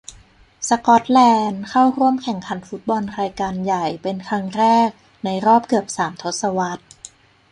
[0.67, 4.89] สกอตแลนด์ เข้าร่วมแข่งขันฟุตบอลรายการใหญ่เป็นครั้งแรก
[5.25, 6.83] ในรอบเกือบสามทศวรรษ